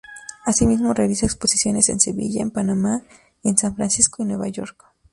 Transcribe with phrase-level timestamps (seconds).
[0.45, 3.03] Asimismo realiza exposiciones en Sevilla, en Panamá,
[3.43, 4.83] en San Francisco y Nueva York.